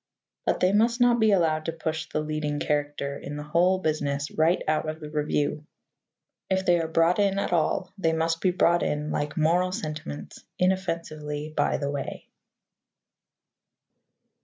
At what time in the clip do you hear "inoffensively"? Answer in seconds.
10.57-11.53